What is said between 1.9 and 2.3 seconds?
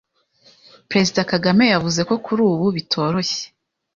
ko